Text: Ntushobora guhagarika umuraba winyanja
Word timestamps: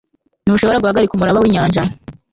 Ntushobora 0.45 0.81
guhagarika 0.81 1.13
umuraba 1.15 1.43
winyanja 1.43 1.81